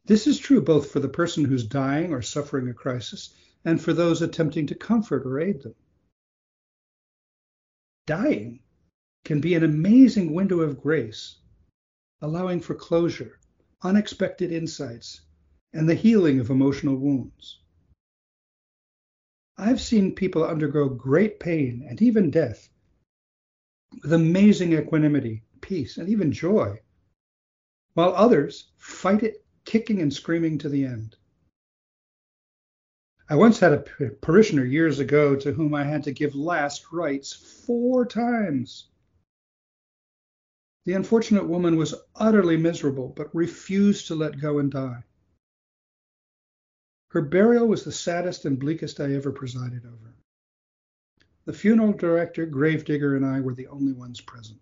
This 0.05 0.25
is 0.25 0.39
true 0.39 0.62
both 0.62 0.89
for 0.89 1.01
the 1.01 1.10
person 1.10 1.43
who's 1.43 1.67
dying 1.67 2.13
or 2.13 2.22
suffering 2.22 2.69
a 2.69 2.74
crisis 2.74 3.34
and 3.65 3.81
for 3.81 3.91
those 3.91 4.22
attempting 4.22 4.67
to 4.67 4.75
comfort 4.75 5.25
or 5.25 5.41
aid 5.41 5.62
them. 5.62 5.75
Dying 8.05 8.62
can 9.25 9.41
be 9.41 9.53
an 9.55 9.63
amazing 9.63 10.34
window 10.34 10.62
of 10.62 10.79
grace, 10.79 11.39
allowing 12.22 12.62
for 12.62 12.74
closure, 12.74 13.38
unexpected 13.81 14.53
insights, 14.53 15.19
and 15.74 15.89
the 15.89 15.96
healing 15.96 16.39
of 16.39 16.50
emotional 16.50 16.96
wounds. 16.96 17.60
I've 19.57 19.81
seen 19.81 20.13
people 20.13 20.43
undergo 20.43 20.87
great 20.87 21.39
pain 21.39 21.85
and 21.89 21.99
even 22.01 22.29
death 22.29 22.69
with 24.03 24.13
amazing 24.13 24.73
equanimity, 24.73 25.43
peace, 25.61 25.97
and 25.97 26.07
even 26.09 26.31
joy, 26.31 26.79
while 27.93 28.13
others 28.15 28.71
fight 28.77 29.23
it 29.23 29.43
kicking 29.65 30.01
and 30.01 30.13
screaming 30.13 30.59
to 30.59 30.69
the 30.69 30.85
end. 30.85 31.15
I 33.29 33.35
once 33.35 33.59
had 33.59 33.73
a 33.73 34.09
parishioner 34.21 34.63
years 34.63 34.99
ago 34.99 35.35
to 35.35 35.51
whom 35.51 35.73
I 35.73 35.83
had 35.83 36.03
to 36.03 36.13
give 36.13 36.35
last 36.35 36.91
rites 36.91 37.33
four 37.33 38.05
times. 38.05 38.87
The 40.85 40.93
unfortunate 40.93 41.47
woman 41.47 41.75
was 41.75 41.95
utterly 42.15 42.55
miserable, 42.55 43.09
but 43.09 43.35
refused 43.35 44.07
to 44.07 44.15
let 44.15 44.39
go 44.39 44.59
and 44.59 44.71
die. 44.71 45.03
Her 47.17 47.24
burial 47.24 47.67
was 47.67 47.83
the 47.83 47.91
saddest 47.91 48.45
and 48.45 48.59
bleakest 48.59 49.00
I 49.00 49.15
ever 49.15 49.31
presided 49.31 49.88
over. 49.88 50.13
The 51.45 51.51
funeral 51.51 51.93
director, 51.93 52.45
gravedigger, 52.45 53.15
and 53.15 53.25
I 53.25 53.41
were 53.41 53.55
the 53.55 53.65
only 53.69 53.91
ones 53.91 54.21
present. 54.21 54.59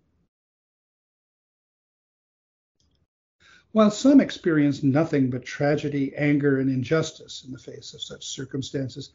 While 3.73 3.91
some 3.91 4.21
experience 4.21 4.83
nothing 4.83 5.29
but 5.29 5.43
tragedy, 5.43 6.15
anger, 6.15 6.61
and 6.61 6.69
injustice 6.69 7.43
in 7.43 7.51
the 7.51 7.59
face 7.59 7.93
of 7.93 8.01
such 8.01 8.25
circumstances, 8.25 9.11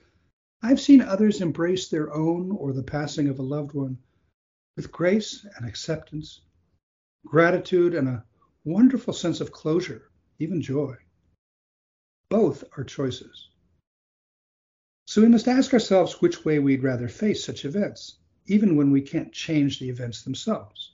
I've 0.61 0.79
seen 0.79 1.01
others 1.01 1.41
embrace 1.41 1.89
their 1.89 2.13
own 2.13 2.51
or 2.51 2.75
the 2.75 2.83
passing 2.83 3.31
of 3.31 3.39
a 3.39 3.43
loved 3.43 3.73
one 3.73 3.97
with 4.77 4.93
grace 4.93 5.47
and 5.57 5.67
acceptance, 5.67 6.43
gratitude, 7.25 7.95
and 7.95 8.07
a 8.07 8.27
wonderful 8.65 9.15
sense 9.15 9.41
of 9.41 9.51
closure, 9.51 10.11
even 10.39 10.61
joy. 10.61 10.99
Both 12.31 12.65
are 12.79 12.85
choices. 12.85 13.49
So 15.07 15.21
we 15.21 15.29
must 15.29 15.49
ask 15.49 15.73
ourselves 15.73 16.23
which 16.23 16.45
way 16.45 16.61
we'd 16.61 16.85
rather 16.85 17.09
face 17.09 17.45
such 17.45 17.65
events, 17.65 18.19
even 18.47 18.77
when 18.77 18.93
we 18.93 19.03
can't 19.03 19.33
change 19.33 19.81
the 19.81 19.91
events 19.91 20.23
themselves. 20.23 20.93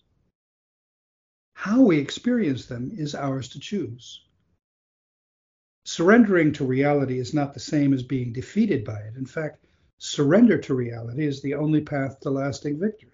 How 1.53 1.83
we 1.83 1.99
experience 1.99 2.65
them 2.65 2.91
is 2.95 3.15
ours 3.15 3.49
to 3.51 3.61
choose. 3.61 4.25
Surrendering 5.85 6.53
to 6.55 6.65
reality 6.65 7.19
is 7.19 7.35
not 7.35 7.53
the 7.53 7.61
same 7.61 7.93
as 7.93 8.03
being 8.03 8.33
defeated 8.33 8.85
by 8.85 8.99
it. 9.01 9.17
In 9.17 9.27
fact, 9.27 9.67
surrender 9.99 10.57
to 10.59 10.75
reality 10.75 11.27
is 11.27 11.43
the 11.43 11.55
only 11.55 11.83
path 11.83 12.19
to 12.21 12.31
lasting 12.31 12.81
victory. 12.81 13.13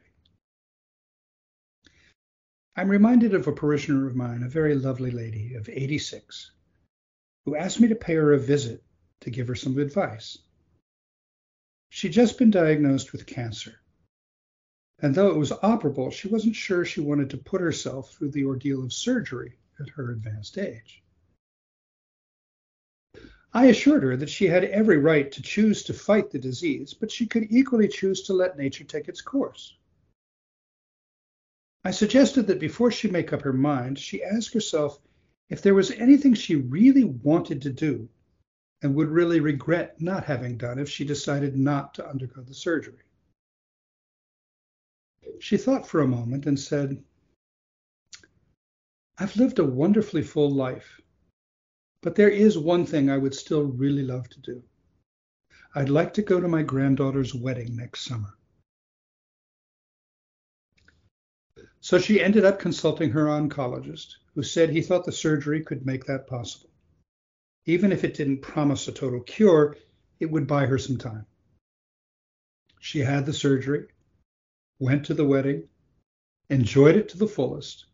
I'm 2.77 2.89
reminded 2.89 3.35
of 3.35 3.49
a 3.49 3.53
parishioner 3.53 4.07
of 4.07 4.15
mine, 4.15 4.45
a 4.45 4.49
very 4.49 4.75
lovely 4.75 5.11
lady 5.11 5.55
of 5.55 5.69
86, 5.69 6.53
who 7.45 7.57
asked 7.57 7.81
me 7.81 7.89
to 7.89 7.95
pay 7.95 8.15
her 8.15 8.33
a 8.33 8.39
visit 8.39 8.83
to 9.21 9.31
give 9.31 9.49
her 9.49 9.55
some 9.55 9.79
advice. 9.79 10.39
She'd 11.91 12.13
just 12.13 12.39
been 12.39 12.51
diagnosed 12.51 13.13
with 13.13 13.27
cancer 13.27 13.83
and 15.03 15.17
though 15.17 15.29
it 15.29 15.37
was 15.37 15.51
operable, 15.51 16.13
she 16.13 16.29
wasn't 16.29 16.55
sure 16.55 16.85
she 16.85 17.01
wanted 17.01 17.31
to 17.31 17.37
put 17.37 17.61
herself 17.61 18.13
through 18.13 18.31
the 18.31 18.45
ordeal 18.45 18.85
of 18.85 18.93
surgery 18.93 19.59
at 19.81 19.89
her 19.91 20.13
advanced 20.13 20.57
age. 20.57 21.03
I 23.53 23.67
assured 23.67 24.05
her 24.05 24.17
that 24.17 24.31
she 24.31 24.47
had 24.47 24.65
every 24.65 24.99
right 24.99 25.31
to 25.33 25.43
choose 25.43 25.83
to 25.85 25.93
fight 25.93 26.31
the 26.31 26.39
disease, 26.39 26.95
but 26.95 27.11
she 27.11 27.27
could 27.27 27.49
equally 27.51 27.89
choose 27.89 28.23
to 28.23 28.33
let 28.33 28.57
nature 28.57 28.85
take 28.85 29.09
its 29.09 29.21
course. 29.21 29.77
I 31.85 31.91
suggested 31.91 32.47
that 32.47 32.61
before 32.61 32.93
she 32.93 33.11
make 33.11 33.33
up 33.33 33.43
her 33.43 33.53
mind, 33.53 33.99
she 33.99 34.23
ask 34.23 34.55
herself 34.55 35.01
if 35.53 35.61
there 35.61 35.75
was 35.75 35.91
anything 35.91 36.33
she 36.33 36.57
really 36.57 37.05
wanted 37.05 37.61
to 37.61 37.71
do 37.71 38.09
and 38.81 38.95
would 38.95 39.11
really 39.11 39.39
regret 39.39 40.01
not 40.01 40.25
having 40.25 40.57
done 40.57 40.79
if 40.79 40.89
she 40.89 41.05
decided 41.05 41.55
not 41.55 41.93
to 41.93 42.09
undergo 42.09 42.41
the 42.41 42.55
surgery. 42.55 43.05
She 45.41 45.59
thought 45.59 45.87
for 45.87 46.01
a 46.01 46.09
moment 46.09 46.47
and 46.47 46.59
said, 46.59 47.05
I've 49.19 49.37
lived 49.37 49.59
a 49.59 49.65
wonderfully 49.65 50.23
full 50.23 50.51
life, 50.51 51.03
but 52.01 52.15
there 52.15 52.31
is 52.31 52.57
one 52.57 52.87
thing 52.87 53.11
I 53.11 53.19
would 53.19 53.35
still 53.35 53.65
really 53.65 54.05
love 54.05 54.31
to 54.31 54.41
do. 54.41 54.63
I'd 55.75 55.91
like 55.91 56.15
to 56.15 56.23
go 56.23 56.41
to 56.41 56.49
my 56.49 56.63
granddaughter's 56.63 57.35
wedding 57.35 57.77
next 57.77 58.07
summer. 58.07 58.39
So 61.83 61.99
she 61.99 62.23
ended 62.23 62.47
up 62.47 62.59
consulting 62.59 63.11
her 63.11 63.27
oncologist, 63.27 64.15
who 64.35 64.43
said 64.43 64.71
he 64.71 64.83
thought 64.83 65.05
the 65.05 65.13
surgery 65.13 65.63
could 65.63 65.85
make 65.85 66.05
that 66.05 66.27
possible. 66.27 66.71
Even 67.67 67.93
if 67.93 68.03
it 68.03 68.15
didn't 68.15 68.41
promise 68.41 68.89
a 68.89 68.93
total 68.93 69.21
cure, 69.21 69.77
it 70.19 70.27
would 70.27 70.47
buy 70.47 70.67
her 70.67 70.79
some 70.79 70.97
time. 70.97 71.27
She 72.81 73.01
had 73.01 73.27
the 73.27 73.33
surgery, 73.33 73.87
went 74.79 75.07
to 75.07 75.15
the 75.15 75.25
wedding, 75.25 75.69
enjoyed 76.49 76.97
it 76.97 77.09
to 77.11 77.19
the 77.19 77.29
fullest, 77.29 77.87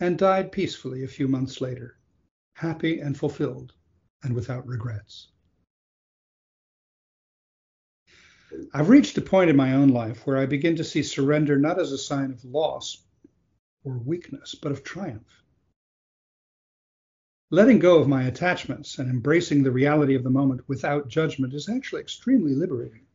and 0.00 0.16
died 0.16 0.52
peacefully 0.52 1.02
a 1.02 1.08
few 1.08 1.26
months 1.26 1.60
later, 1.60 1.98
happy 2.54 3.00
and 3.00 3.18
fulfilled 3.18 3.72
and 4.22 4.34
without 4.34 4.66
regrets. 4.66 5.28
I've 8.72 8.88
reached 8.88 9.18
a 9.18 9.22
point 9.22 9.50
in 9.50 9.56
my 9.56 9.74
own 9.74 9.88
life 9.88 10.26
where 10.26 10.36
I 10.36 10.46
begin 10.46 10.76
to 10.76 10.84
see 10.84 11.02
surrender 11.02 11.58
not 11.58 11.80
as 11.80 11.92
a 11.92 11.98
sign 11.98 12.30
of 12.30 12.44
loss 12.44 13.04
or 13.84 13.98
weakness, 13.98 14.54
but 14.54 14.72
of 14.72 14.84
triumph. 14.84 15.42
Letting 17.50 17.78
go 17.78 17.98
of 17.98 18.08
my 18.08 18.24
attachments 18.24 18.98
and 18.98 19.08
embracing 19.08 19.62
the 19.62 19.70
reality 19.70 20.14
of 20.14 20.22
the 20.22 20.30
moment 20.30 20.68
without 20.68 21.08
judgment 21.08 21.54
is 21.54 21.68
actually 21.68 22.02
extremely 22.02 22.54
liberating. 22.54 23.06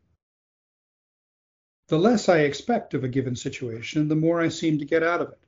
The 1.89 1.99
less 1.99 2.29
I 2.29 2.39
expect 2.39 2.93
of 2.93 3.03
a 3.03 3.09
given 3.09 3.35
situation, 3.35 4.07
the 4.07 4.15
more 4.15 4.41
I 4.41 4.47
seem 4.47 4.79
to 4.79 4.85
get 4.85 5.03
out 5.03 5.21
of 5.21 5.31
it, 5.33 5.39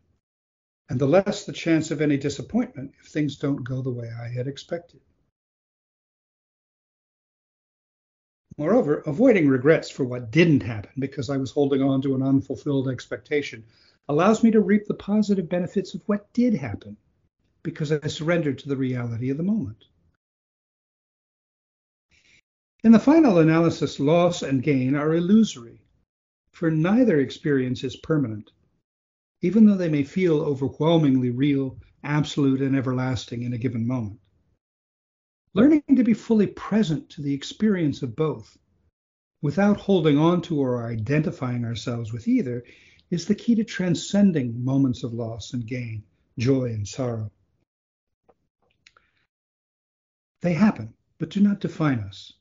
and 0.90 1.00
the 1.00 1.08
less 1.08 1.46
the 1.46 1.54
chance 1.54 1.90
of 1.90 2.02
any 2.02 2.18
disappointment 2.18 2.94
if 3.00 3.08
things 3.08 3.38
don't 3.38 3.64
go 3.64 3.82
the 3.82 3.90
way 3.90 4.12
I 4.12 4.28
had 4.28 4.48
expected. 4.48 5.02
Moreover, 8.58 8.98
avoiding 9.00 9.50
regrets 9.50 9.90
for 9.90 10.04
what 10.04 10.32
didn't 10.32 10.62
happen 10.62 10.92
because 11.00 11.30
I 11.30 11.38
was 11.38 11.52
holding 11.52 11.82
on 11.82 12.02
to 12.04 12.16
an 12.16 12.22
unfulfilled 12.22 12.88
expectation 12.88 13.66
allows 14.08 14.44
me 14.44 14.52
to 14.52 14.62
reap 14.62 14.86
the 14.86 14.94
positive 14.94 15.50
benefits 15.50 15.94
of 15.94 16.02
what 16.06 16.32
did 16.34 16.54
happen 16.54 16.98
because 17.64 17.92
I 17.92 18.08
surrendered 18.08 18.60
to 18.60 18.70
the 18.70 18.78
reality 18.78 19.30
of 19.30 19.38
the 19.38 19.44
moment. 19.44 19.86
In 22.84 22.92
the 22.92 23.00
final 23.00 23.40
analysis, 23.40 24.00
loss 24.00 24.44
and 24.44 24.62
gain 24.62 24.94
are 24.96 25.16
illusory, 25.16 25.82
for 26.52 26.70
neither 26.70 27.20
experience 27.20 27.84
is 27.84 27.96
permanent, 27.96 28.52
even 29.42 29.66
though 29.66 29.76
they 29.76 29.90
may 29.90 30.04
feel 30.04 30.42
overwhelmingly 30.42 31.32
real, 31.32 31.80
absolute, 32.04 32.62
and 32.62 32.76
everlasting 32.76 33.42
in 33.42 33.54
a 33.54 33.58
given 33.58 33.88
moment. 33.88 34.20
Learning 35.56 35.82
to 35.96 36.04
be 36.04 36.14
fully 36.14 36.46
present 36.46 37.10
to 37.10 37.24
the 37.24 37.34
experience 37.34 38.04
of 38.04 38.16
both 38.16 38.56
without 39.42 39.78
holding 39.78 40.20
on 40.20 40.42
to 40.44 40.60
or 40.60 40.86
identifying 40.86 41.66
ourselves 41.66 42.14
with 42.14 42.28
either 42.28 42.64
is 43.10 43.26
the 43.26 43.36
key 43.36 43.56
to 43.56 43.64
transcending 43.64 44.64
moments 44.64 45.04
of 45.04 45.14
loss 45.14 45.54
and 45.54 45.66
gain, 45.66 46.04
joy 46.38 46.66
and 46.66 46.88
sorrow. 46.88 47.32
They 50.42 50.54
happen, 50.54 50.94
but 51.18 51.30
do 51.30 51.40
not 51.40 51.60
define 51.60 52.00
us. 52.00 52.34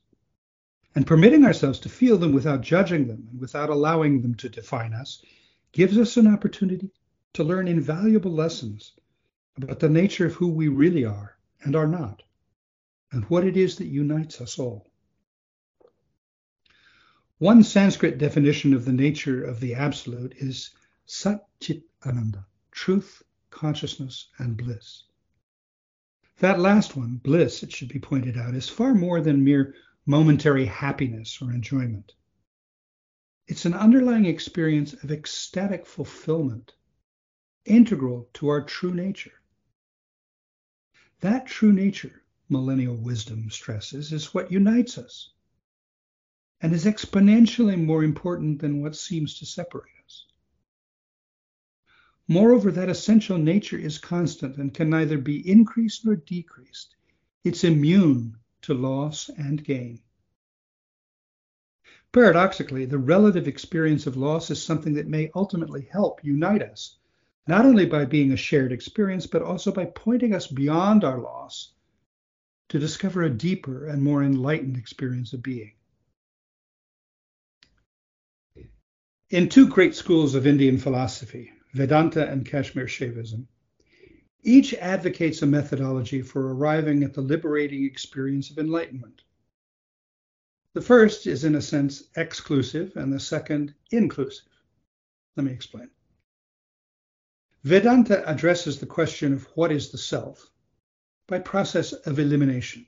And 0.95 1.07
permitting 1.07 1.43
ourselves 1.43 1.79
to 1.81 1.89
feel 1.89 2.17
them 2.17 2.33
without 2.33 2.61
judging 2.61 3.07
them 3.07 3.27
and 3.31 3.39
without 3.39 3.69
allowing 3.69 4.21
them 4.21 4.35
to 4.35 4.49
define 4.49 4.93
us 4.93 5.23
gives 5.71 5.97
us 5.97 6.15
an 6.17 6.27
opportunity 6.27 6.89
to 7.33 7.43
learn 7.43 7.67
invaluable 7.67 8.31
lessons 8.31 8.93
about 9.57 9.79
the 9.79 9.89
nature 9.89 10.25
of 10.25 10.33
who 10.33 10.47
we 10.47 10.67
really 10.67 11.03
are 11.03 11.37
and 11.63 11.75
are 11.75 11.87
not 11.87 12.23
and 13.11 13.23
what 13.25 13.45
it 13.45 13.57
is 13.57 13.77
that 13.77 13.87
unites 13.87 14.41
us 14.41 14.59
all. 14.59 14.87
One 17.39 17.63
Sanskrit 17.63 18.17
definition 18.17 18.73
of 18.73 18.85
the 18.85 18.93
nature 18.93 19.43
of 19.43 19.59
the 19.59 19.73
Absolute 19.75 20.35
is 20.37 20.69
Sat 21.05 21.45
Chit 21.59 21.83
Ananda, 22.05 22.47
truth, 22.71 23.23
consciousness, 23.49 24.29
and 24.37 24.55
bliss. 24.55 25.03
That 26.37 26.61
last 26.61 26.95
one, 26.95 27.17
bliss, 27.17 27.61
it 27.61 27.73
should 27.73 27.89
be 27.89 27.99
pointed 27.99 28.37
out, 28.37 28.55
is 28.55 28.69
far 28.69 28.93
more 28.93 29.19
than 29.19 29.43
mere 29.43 29.75
momentary 30.05 30.65
happiness 30.65 31.41
or 31.41 31.51
enjoyment. 31.51 32.13
It's 33.47 33.65
an 33.65 33.73
underlying 33.73 34.25
experience 34.25 34.93
of 34.93 35.11
ecstatic 35.11 35.85
fulfillment, 35.85 36.73
integral 37.65 38.29
to 38.35 38.47
our 38.47 38.63
true 38.63 38.93
nature. 38.93 39.41
That 41.19 41.47
true 41.47 41.73
nature 41.73 42.23
millennial 42.47 42.95
wisdom 42.95 43.49
stresses, 43.51 44.13
is 44.13 44.33
what 44.33 44.53
unites 44.53 44.97
us 44.97 45.31
and 46.61 46.73
is 46.73 46.85
exponentially 46.85 47.77
more 47.77 48.03
important 48.03 48.59
than 48.59 48.81
what 48.81 48.95
seems 48.95 49.37
to 49.39 49.45
separate 49.45 49.93
us. 50.05 50.25
Moreover, 52.27 52.71
that 52.71 52.89
essential 52.89 53.37
nature 53.37 53.77
is 53.77 53.99
constant 53.99 54.57
and 54.57 54.73
can 54.73 54.89
neither 54.89 55.17
be 55.17 55.47
increased 55.47 56.05
nor 56.05 56.15
decreased. 56.15 56.95
It's 57.43 57.63
immune 57.63 58.37
to 58.63 58.73
loss 58.73 59.29
and 59.29 59.63
gain. 59.63 59.99
Paradoxically, 62.11 62.85
the 62.85 62.97
relative 62.97 63.47
experience 63.47 64.07
of 64.07 64.17
loss 64.17 64.49
is 64.49 64.63
something 64.63 64.93
that 64.93 65.05
may 65.05 65.29
ultimately 65.35 65.87
help 65.91 66.23
unite 66.23 66.63
us, 66.63 66.97
not 67.45 67.65
only 67.65 67.85
by 67.85 68.05
being 68.05 68.31
a 68.31 68.37
shared 68.37 68.71
experience, 68.71 69.27
but 69.27 69.43
also 69.43 69.71
by 69.71 69.85
pointing 69.85 70.33
us 70.33 70.47
beyond 70.47 71.03
our 71.03 71.19
loss 71.19 71.73
to 72.69 72.79
discover 72.79 73.21
a 73.21 73.29
deeper 73.29 73.85
and 73.85 74.01
more 74.01 74.23
enlightened 74.23 74.77
experience 74.77 75.33
of 75.33 75.43
being. 75.43 75.74
In 79.31 79.49
two 79.49 79.67
great 79.67 79.95
schools 79.95 80.35
of 80.35 80.45
Indian 80.45 80.77
philosophy, 80.77 81.51
Vedanta 81.73 82.29
and 82.29 82.45
Kashmir 82.45 82.85
Shaivism, 82.85 83.47
each 84.43 84.75
advocates 84.75 85.41
a 85.41 85.47
methodology 85.47 86.21
for 86.21 86.53
arriving 86.53 87.01
at 87.03 87.15
the 87.15 87.21
liberating 87.21 87.85
experience 87.85 88.51
of 88.51 88.59
enlightenment. 88.59 89.23
The 90.73 90.81
first 90.81 91.25
is, 91.25 91.43
in 91.43 91.55
a 91.55 91.61
sense, 91.61 92.03
exclusive, 92.15 92.95
and 92.95 93.11
the 93.11 93.19
second, 93.19 93.73
inclusive. 93.89 94.47
Let 95.35 95.45
me 95.45 95.53
explain. 95.53 95.89
Vedanta 97.63 98.29
addresses 98.29 98.79
the 98.79 98.85
question 98.85 99.33
of 99.33 99.45
what 99.55 99.71
is 99.71 99.89
the 99.89 99.97
self, 99.97 100.51
by 101.25 101.39
process 101.39 101.93
of 101.93 102.19
elimination. 102.19 102.85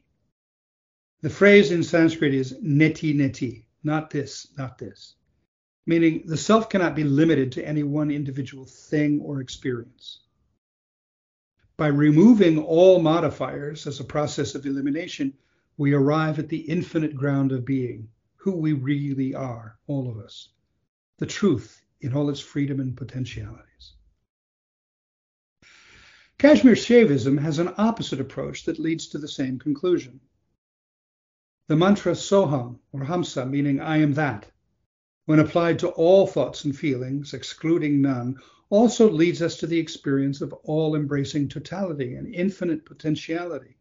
The 1.21 1.32
phrase 1.32 1.71
in 1.71 1.82
Sanskrit 1.82 2.36
is 2.36 2.54
neti 2.62 3.15
neti, 3.15 3.65
not 3.84 4.12
this, 4.12 4.47
not 4.56 4.78
this, 4.78 5.16
meaning 5.88 6.21
the 6.26 6.38
self 6.38 6.69
cannot 6.69 6.95
be 6.95 7.06
limited 7.06 7.54
to 7.54 7.65
any 7.65 7.82
one 7.82 8.12
individual 8.12 8.65
thing 8.65 9.21
or 9.21 9.39
experience. 9.39 10.19
By 11.78 11.88
removing 11.88 12.60
all 12.60 13.00
modifiers 13.00 13.88
as 13.88 14.00
a 14.00 14.04
process 14.04 14.54
of 14.54 14.65
elimination, 14.65 15.34
we 15.78 15.93
arrive 15.93 16.39
at 16.39 16.50
the 16.50 16.58
infinite 16.58 17.15
ground 17.15 17.54
of 17.54 17.65
being, 17.65 18.10
who 18.36 18.52
we 18.52 18.73
really 18.73 19.34
are, 19.34 19.80
all 19.88 20.10
of 20.10 20.17
us, 20.17 20.50
the 21.19 21.26
truth 21.26 21.82
in 22.02 22.13
all 22.13 22.30
its 22.30 22.41
freedom 22.41 22.82
and 22.82 22.97
potentialities. 22.97 23.93
Kashmir 26.38 26.76
Shaivism 26.76 27.39
has 27.39 27.60
an 27.60 27.73
opposite 27.78 28.19
approach 28.19 28.65
that 28.65 28.78
leads 28.78 29.08
to 29.08 29.17
the 29.19 29.28
same 29.28 29.58
conclusion. 29.58 30.19
The 31.67 31.76
mantra 31.76 32.12
Soham 32.12 32.80
or 32.91 33.02
Hamsa, 33.06 33.50
meaning 33.50 33.80
I 33.80 33.97
am 33.97 34.13
that, 34.15 34.52
when 35.28 35.40
applied 35.40 35.78
to 35.78 35.90
all 35.90 36.26
thoughts 36.26 36.63
and 36.63 36.74
feelings, 36.74 37.34
excluding 37.34 38.02
none, 38.02 38.40
also 38.70 39.12
leads 39.12 39.42
us 39.42 39.58
to 39.58 39.68
the 39.68 39.78
experience 39.78 40.40
of 40.40 40.54
all 40.63 40.96
embracing 40.96 41.50
totality 41.50 42.16
and 42.16 42.34
infinite 42.34 42.86
potentiality 42.86 43.76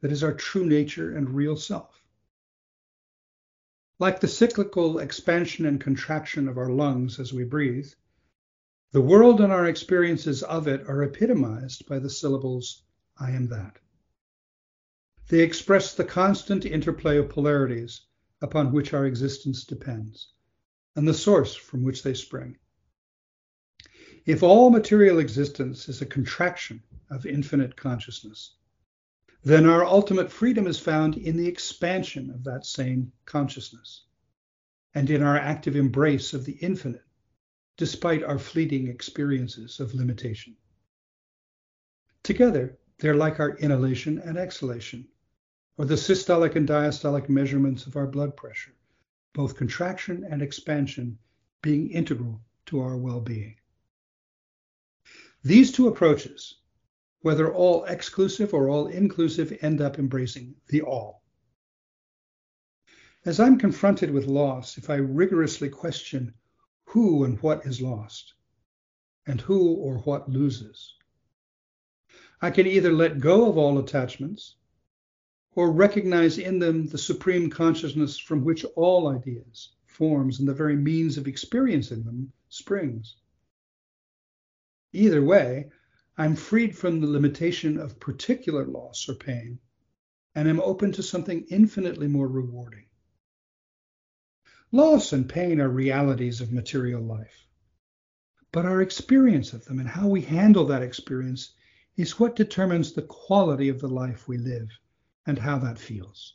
that 0.00 0.12
is 0.12 0.22
our 0.22 0.32
true 0.32 0.64
nature 0.64 1.16
and 1.16 1.30
real 1.30 1.56
self. 1.56 2.00
Like 3.98 4.20
the 4.20 4.28
cyclical 4.28 5.00
expansion 5.00 5.66
and 5.66 5.80
contraction 5.80 6.46
of 6.46 6.56
our 6.56 6.70
lungs 6.70 7.18
as 7.18 7.32
we 7.32 7.42
breathe, 7.42 7.90
the 8.92 9.00
world 9.00 9.40
and 9.40 9.52
our 9.52 9.66
experiences 9.66 10.44
of 10.44 10.68
it 10.68 10.88
are 10.88 11.02
epitomized 11.02 11.88
by 11.88 11.98
the 11.98 12.10
syllables, 12.10 12.84
I 13.18 13.32
am 13.32 13.48
that. 13.48 13.80
They 15.26 15.40
express 15.40 15.92
the 15.92 16.04
constant 16.04 16.64
interplay 16.64 17.18
of 17.18 17.30
polarities 17.30 18.02
upon 18.40 18.70
which 18.70 18.92
our 18.92 19.06
existence 19.06 19.64
depends, 19.64 20.28
and 20.96 21.06
the 21.06 21.14
source 21.14 21.54
from 21.54 21.82
which 21.82 22.02
they 22.02 22.14
spring. 22.14 22.56
If 24.24 24.42
all 24.42 24.70
material 24.70 25.18
existence 25.18 25.88
is 25.88 26.00
a 26.00 26.06
contraction 26.06 26.82
of 27.10 27.26
infinite 27.26 27.76
consciousness, 27.76 28.54
then 29.44 29.66
our 29.66 29.84
ultimate 29.84 30.30
freedom 30.30 30.66
is 30.66 30.78
found 30.78 31.16
in 31.16 31.36
the 31.36 31.48
expansion 31.48 32.30
of 32.30 32.44
that 32.44 32.64
same 32.64 33.12
consciousness 33.24 34.04
and 34.94 35.10
in 35.10 35.22
our 35.22 35.36
active 35.36 35.74
embrace 35.74 36.34
of 36.34 36.44
the 36.44 36.52
infinite 36.52 37.04
despite 37.76 38.22
our 38.22 38.38
fleeting 38.38 38.86
experiences 38.86 39.80
of 39.80 39.94
limitation. 39.94 40.54
Together, 42.22 42.78
they're 42.98 43.16
like 43.16 43.40
our 43.40 43.56
inhalation 43.56 44.18
and 44.18 44.38
exhalation, 44.38 45.08
or 45.76 45.84
the 45.86 45.94
systolic 45.94 46.54
and 46.54 46.68
diastolic 46.68 47.28
measurements 47.28 47.86
of 47.86 47.96
our 47.96 48.06
blood 48.06 48.36
pressure, 48.36 48.74
both 49.32 49.56
contraction 49.56 50.24
and 50.30 50.42
expansion 50.42 51.18
being 51.62 51.90
integral 51.90 52.40
to 52.66 52.80
our 52.80 52.96
well 52.96 53.20
being. 53.20 53.56
These 55.42 55.72
two 55.72 55.88
approaches, 55.88 56.56
whether 57.20 57.52
all 57.52 57.84
exclusive 57.84 58.54
or 58.54 58.68
all 58.68 58.86
inclusive, 58.88 59.56
end 59.62 59.80
up 59.80 59.98
embracing 59.98 60.54
the 60.68 60.82
all. 60.82 61.22
As 63.24 63.40
I'm 63.40 63.58
confronted 63.58 64.10
with 64.10 64.26
loss, 64.26 64.76
if 64.78 64.90
I 64.90 64.96
rigorously 64.96 65.68
question 65.68 66.34
who 66.84 67.24
and 67.24 67.40
what 67.42 67.64
is 67.66 67.80
lost, 67.80 68.34
and 69.26 69.40
who 69.40 69.74
or 69.74 69.98
what 69.98 70.28
loses. 70.28 70.94
I 72.40 72.50
can 72.50 72.66
either 72.66 72.92
let 72.92 73.20
go 73.20 73.48
of 73.48 73.56
all 73.56 73.78
attachments 73.78 74.56
or 75.54 75.70
recognize 75.70 76.38
in 76.38 76.58
them 76.58 76.86
the 76.86 76.98
supreme 76.98 77.50
consciousness 77.50 78.18
from 78.18 78.44
which 78.44 78.64
all 78.76 79.08
ideas, 79.08 79.74
forms 79.86 80.38
and 80.38 80.48
the 80.48 80.54
very 80.54 80.76
means 80.76 81.18
of 81.18 81.28
experiencing 81.28 82.02
them 82.02 82.32
springs. 82.48 83.16
Either 84.92 85.22
way, 85.22 85.70
I'm 86.16 86.36
freed 86.36 86.76
from 86.76 87.00
the 87.00 87.06
limitation 87.06 87.78
of 87.78 88.00
particular 88.00 88.64
loss 88.64 89.08
or 89.08 89.14
pain 89.14 89.58
and 90.34 90.48
am 90.48 90.60
open 90.60 90.92
to 90.92 91.02
something 91.02 91.44
infinitely 91.50 92.08
more 92.08 92.28
rewarding. 92.28 92.86
Loss 94.70 95.12
and 95.12 95.28
pain 95.28 95.60
are 95.60 95.68
realities 95.68 96.40
of 96.40 96.52
material 96.52 97.02
life. 97.02 97.46
But 98.52 98.64
our 98.64 98.80
experience 98.80 99.52
of 99.52 99.66
them 99.66 99.78
and 99.78 99.88
how 99.88 100.08
we 100.08 100.22
handle 100.22 100.64
that 100.66 100.82
experience 100.82 101.52
is 101.96 102.18
what 102.18 102.36
determines 102.36 102.92
the 102.92 103.02
quality 103.02 103.68
of 103.68 103.80
the 103.80 103.88
life 103.88 104.26
we 104.28 104.38
live 104.38 104.68
and 105.26 105.38
how 105.38 105.58
that 105.58 105.78
feels. 105.78 106.34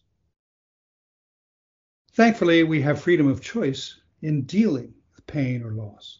Thankfully, 2.13 2.63
we 2.63 2.81
have 2.81 3.01
freedom 3.01 3.27
of 3.27 3.41
choice 3.41 3.99
in 4.21 4.43
dealing 4.43 4.93
with 5.15 5.27
pain 5.27 5.61
or 5.61 5.71
loss 5.71 6.19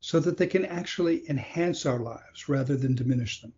so 0.00 0.20
that 0.20 0.36
they 0.36 0.46
can 0.46 0.64
actually 0.64 1.28
enhance 1.28 1.86
our 1.86 1.98
lives 1.98 2.48
rather 2.48 2.76
than 2.76 2.94
diminish 2.94 3.40
them. 3.40 3.52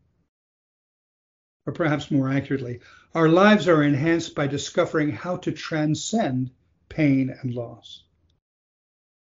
Or 1.67 1.73
perhaps 1.73 2.11
more 2.11 2.31
accurately, 2.31 2.81
our 3.15 3.29
lives 3.29 3.69
are 3.69 3.83
enhanced 3.83 4.35
by 4.35 4.47
discovering 4.47 5.11
how 5.11 5.37
to 5.39 5.53
transcend 5.53 6.51
pain 6.89 7.31
and 7.43 7.55
loss. 7.55 8.05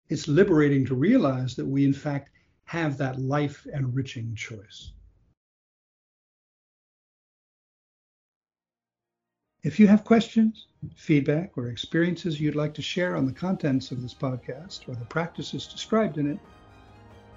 It's 0.10 0.28
liberating 0.28 0.86
to 0.88 0.96
realize 0.96 1.56
that 1.56 1.66
we, 1.66 1.86
in 1.86 1.94
fact, 1.94 2.30
have 2.66 2.98
that 2.98 3.20
life 3.20 3.66
enriching 3.74 4.36
choice. 4.36 4.92
If 9.64 9.80
you 9.80 9.86
have 9.86 10.04
questions, 10.04 10.66
feedback, 10.96 11.56
or 11.56 11.68
experiences 11.68 12.42
you'd 12.42 12.56
like 12.56 12.74
to 12.74 12.82
share 12.82 13.16
on 13.16 13.28
the 13.28 13.32
contents 13.32 13.92
of 13.92 14.02
this 14.02 14.14
podcast 14.14 14.90
or 14.90 14.96
the 14.96 15.06
practices 15.06 15.68
described 15.68 16.18
in 16.18 16.32
it, 16.32 16.40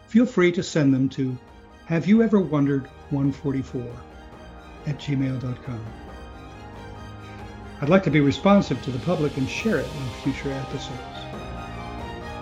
feel 0.06 0.24
free 0.24 0.50
to 0.52 0.62
send 0.62 0.94
them 0.94 1.10
to 1.10 1.37
have 1.84 2.06
you 2.06 2.22
ever 2.22 2.40
wondered 2.40 2.87
144 3.10 3.82
at 4.87 4.98
gmail.com. 4.98 5.87
I'd 7.82 7.90
like 7.90 8.04
to 8.04 8.10
be 8.10 8.20
responsive 8.20 8.80
to 8.84 8.90
the 8.90 8.98
public 9.00 9.37
and 9.37 9.46
share 9.46 9.76
it 9.76 9.87
in 9.87 10.22
future 10.22 10.50
episodes. 10.50 10.98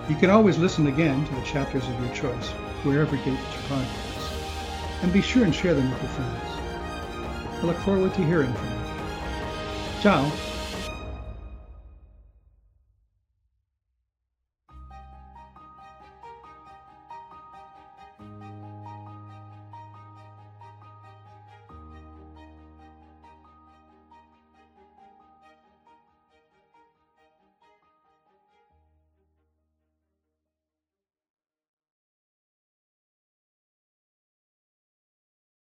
You 0.09 0.15
can 0.15 0.31
always 0.31 0.59
listen 0.59 0.87
again 0.87 1.27
to 1.27 1.35
the 1.35 1.43
chapters 1.43 1.89
of 1.89 2.05
your 2.05 2.15
choice, 2.15 2.51
wherever 2.85 3.17
you 3.17 3.25
get 3.25 3.33
your 3.33 3.63
podcasts, 3.69 5.03
and 5.03 5.13
be 5.13 5.23
sure 5.23 5.43
and 5.43 5.53
share 5.53 5.75
them 5.75 5.91
with 5.91 6.03
your 6.03 6.13
friends. 6.13 7.61
I 7.61 7.67
look 7.67 7.79
forward 7.79 8.15
to 8.15 8.25
hearing 8.25 8.53
from 8.55 8.69
you. 8.69 8.82
Ciao! 10.03 10.52